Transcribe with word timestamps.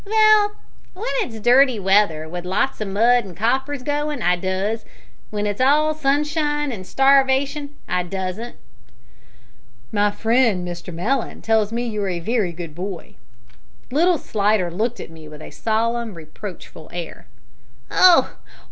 "Vell, 0.03 0.53
w'en 0.95 1.05
it's 1.21 1.39
dirty 1.39 1.79
weather, 1.79 2.27
with 2.27 2.43
lots 2.43 2.81
o' 2.81 2.85
mud, 2.85 3.23
an' 3.23 3.35
coppers 3.35 3.83
goin', 3.83 4.23
I 4.23 4.35
does. 4.35 4.83
W'en 5.29 5.45
it's 5.45 5.61
all 5.61 5.93
sunshine 5.93 6.71
an' 6.71 6.85
starwation, 6.85 7.75
I 7.87 8.01
doesn't." 8.01 8.55
"My 9.91 10.09
friend 10.09 10.67
Mr 10.67 10.91
Mellon 10.91 11.43
tells 11.43 11.71
me 11.71 11.87
that 11.87 11.93
you're 11.93 12.09
a 12.09 12.19
very 12.19 12.51
good 12.51 12.73
boy." 12.73 13.13
Little 13.91 14.17
Slidder 14.17 14.71
looked 14.71 14.99
at 14.99 15.11
me 15.11 15.27
with 15.27 15.43
a 15.43 15.51
solemn, 15.51 16.15
reproachful 16.15 16.89
air. 16.91 17.27
"Oh! 17.91 18.37